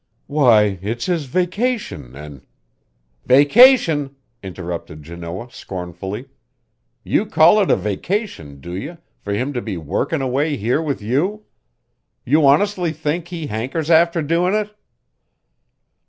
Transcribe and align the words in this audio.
"Why, 0.25 0.79
it's 0.81 1.05
his 1.05 1.25
vacation 1.25 2.15
an'" 2.15 2.41
"Vacation!" 3.35 4.15
interrupted 4.41 5.03
Janoah 5.03 5.53
scornfully. 5.53 6.25
"You 7.03 7.27
call 7.27 7.61
it 7.61 7.69
a 7.69 7.75
vacation, 7.75 8.59
do 8.59 8.75
you, 8.75 8.97
for 9.19 9.31
him 9.33 9.53
to 9.53 9.61
be 9.61 9.77
workin' 9.77 10.23
away 10.23 10.57
here 10.57 10.81
with 10.81 11.03
you? 11.03 11.45
You 12.25 12.47
honestly 12.47 12.91
think 12.93 13.27
he 13.27 13.45
hankers 13.45 13.91
after 13.91 14.23
doin' 14.23 14.55
it?" 14.55 14.75